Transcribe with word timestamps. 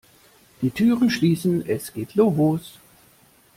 Die 0.63 0.71
Türen 0.71 1.11
schließen, 1.11 1.63
es 1.63 1.93
geht 1.93 2.15
los! 2.15 2.79